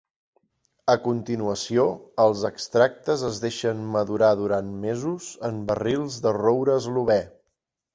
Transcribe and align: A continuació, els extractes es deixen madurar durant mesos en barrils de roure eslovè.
A 0.93 0.95
continuació, 1.03 1.85
els 2.25 2.47
extractes 2.51 3.27
es 3.29 3.39
deixen 3.45 3.87
madurar 3.99 4.33
durant 4.43 4.75
mesos 4.91 5.33
en 5.53 5.65
barrils 5.73 6.23
de 6.27 6.39
roure 6.45 6.81
eslovè. 6.85 7.25